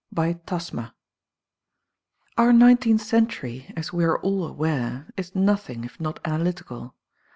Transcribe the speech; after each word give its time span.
BY 0.11 0.33
'^tasma;' 0.47 0.93
Our 2.35 2.51
nineteenth 2.53 3.03
century, 3.03 3.71
as 3.77 3.93
we 3.93 4.03
are 4.03 4.17
all 4.17 4.47
aware, 4.47 5.07
is 5.15 5.35
nothing 5.35 5.83
if 5.83 5.99
not 5.99 6.19
analytical. 6.25 6.95